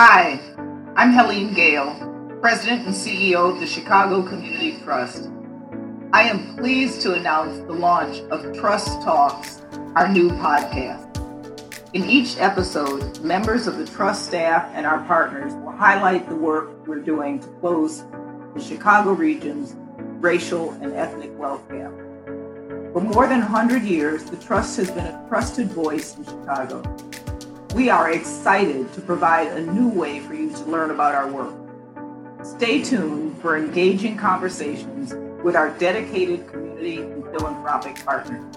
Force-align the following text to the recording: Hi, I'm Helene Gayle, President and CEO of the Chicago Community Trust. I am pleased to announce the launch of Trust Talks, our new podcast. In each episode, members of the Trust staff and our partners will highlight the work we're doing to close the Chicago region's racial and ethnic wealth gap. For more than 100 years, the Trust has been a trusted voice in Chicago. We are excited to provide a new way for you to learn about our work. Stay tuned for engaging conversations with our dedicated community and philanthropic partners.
Hi, 0.00 0.38
I'm 0.94 1.12
Helene 1.12 1.54
Gayle, 1.54 1.92
President 2.40 2.86
and 2.86 2.94
CEO 2.94 3.52
of 3.52 3.58
the 3.58 3.66
Chicago 3.66 4.22
Community 4.22 4.78
Trust. 4.84 5.28
I 6.12 6.22
am 6.22 6.56
pleased 6.56 7.00
to 7.00 7.14
announce 7.14 7.58
the 7.66 7.72
launch 7.72 8.20
of 8.30 8.56
Trust 8.56 9.02
Talks, 9.02 9.62
our 9.96 10.06
new 10.06 10.30
podcast. 10.30 11.04
In 11.94 12.08
each 12.08 12.38
episode, 12.38 13.18
members 13.24 13.66
of 13.66 13.76
the 13.76 13.86
Trust 13.86 14.26
staff 14.26 14.70
and 14.72 14.86
our 14.86 15.00
partners 15.06 15.52
will 15.54 15.72
highlight 15.72 16.28
the 16.28 16.36
work 16.36 16.86
we're 16.86 17.00
doing 17.00 17.40
to 17.40 17.48
close 17.58 18.04
the 18.54 18.62
Chicago 18.62 19.10
region's 19.10 19.74
racial 20.20 20.74
and 20.74 20.92
ethnic 20.92 21.36
wealth 21.36 21.68
gap. 21.70 21.90
For 22.92 23.00
more 23.00 23.26
than 23.26 23.40
100 23.40 23.82
years, 23.82 24.22
the 24.22 24.36
Trust 24.36 24.76
has 24.76 24.92
been 24.92 25.06
a 25.06 25.26
trusted 25.28 25.72
voice 25.72 26.16
in 26.16 26.24
Chicago. 26.24 26.84
We 27.74 27.90
are 27.90 28.10
excited 28.10 28.92
to 28.94 29.00
provide 29.02 29.48
a 29.48 29.60
new 29.60 29.88
way 29.88 30.20
for 30.20 30.32
you 30.32 30.50
to 30.50 30.64
learn 30.64 30.90
about 30.90 31.14
our 31.14 31.30
work. 31.30 31.54
Stay 32.42 32.82
tuned 32.82 33.38
for 33.42 33.58
engaging 33.58 34.16
conversations 34.16 35.12
with 35.44 35.54
our 35.54 35.70
dedicated 35.78 36.48
community 36.48 37.02
and 37.02 37.22
philanthropic 37.24 38.02
partners. 38.04 38.56